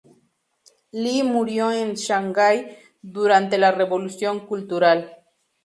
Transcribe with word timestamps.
Li 1.01 1.21
murió 1.21 1.69
en 1.71 1.93
Shanghai 1.95 2.75
durante 3.03 3.59
la 3.59 3.71
Revolución 3.71 4.47
Cultural. 4.47 5.15